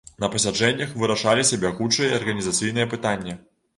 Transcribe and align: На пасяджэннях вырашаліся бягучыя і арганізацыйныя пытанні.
На 0.21 0.27
пасяджэннях 0.35 0.95
вырашаліся 1.03 1.61
бягучыя 1.65 2.09
і 2.09 2.17
арганізацыйныя 2.21 2.93
пытанні. 2.95 3.37